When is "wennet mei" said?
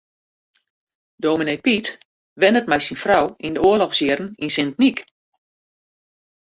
2.41-2.81